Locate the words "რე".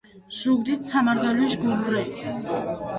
1.93-2.03